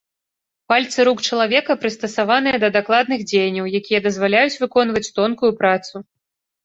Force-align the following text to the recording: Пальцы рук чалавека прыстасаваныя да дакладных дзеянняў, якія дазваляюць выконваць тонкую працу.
Пальцы 0.71 0.99
рук 1.07 1.19
чалавека 1.27 1.75
прыстасаваныя 1.83 2.57
да 2.65 2.69
дакладных 2.77 3.19
дзеянняў, 3.33 3.65
якія 3.81 3.99
дазваляюць 4.09 4.59
выконваць 4.65 5.07
тонкую 5.21 5.51
працу. 5.61 5.95